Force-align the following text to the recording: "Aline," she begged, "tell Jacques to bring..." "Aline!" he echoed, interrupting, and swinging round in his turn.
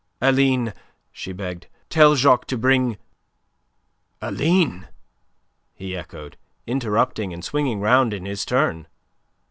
"Aline," 0.19 0.73
she 1.11 1.31
begged, 1.31 1.67
"tell 1.91 2.15
Jacques 2.15 2.47
to 2.47 2.57
bring..." 2.57 2.97
"Aline!" 4.19 4.87
he 5.75 5.95
echoed, 5.95 6.37
interrupting, 6.65 7.31
and 7.31 7.45
swinging 7.45 7.79
round 7.79 8.11
in 8.11 8.25
his 8.25 8.43
turn. 8.43 8.87